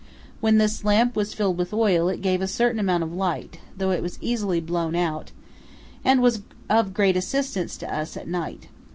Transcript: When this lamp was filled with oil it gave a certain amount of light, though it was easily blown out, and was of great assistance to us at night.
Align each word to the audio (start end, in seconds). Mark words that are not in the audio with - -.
When 0.39 0.57
this 0.57 0.83
lamp 0.83 1.15
was 1.15 1.35
filled 1.35 1.59
with 1.59 1.71
oil 1.75 2.09
it 2.09 2.23
gave 2.23 2.41
a 2.41 2.47
certain 2.47 2.79
amount 2.79 3.03
of 3.03 3.13
light, 3.13 3.59
though 3.77 3.91
it 3.91 4.01
was 4.01 4.17
easily 4.19 4.59
blown 4.59 4.95
out, 4.95 5.31
and 6.03 6.23
was 6.23 6.41
of 6.71 6.91
great 6.95 7.15
assistance 7.15 7.77
to 7.77 7.95
us 7.95 8.17
at 8.17 8.27
night. 8.27 8.67